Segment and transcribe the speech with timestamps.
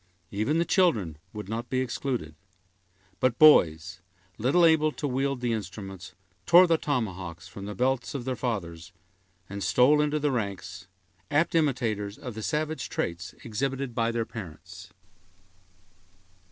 [0.31, 2.33] Even the children would not be excluded;
[3.19, 3.99] but boys,
[4.39, 6.15] little able to wield the instruments,
[6.47, 8.91] tore the tomahawks from the belts of their fathers,
[9.47, 10.87] and stole into the ranks,
[11.29, 14.89] apt imitators of the savage traits exhibited by their parents.